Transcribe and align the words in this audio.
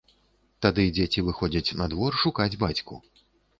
Тады 0.65 0.85
дзеці 0.95 1.25
выходзяць 1.27 1.75
на 1.83 1.89
двор 1.93 2.19
шукаць 2.25 2.51
бацьку. 2.67 3.01